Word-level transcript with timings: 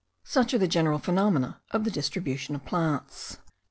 Such 0.23 0.51
are 0.55 0.57
the 0.57 0.67
general 0.67 0.97
phenomena 0.97 1.61
of 1.69 1.83
the 1.83 1.91
distribution 1.91 2.55
of 2.55 2.65
plants. 2.65 3.37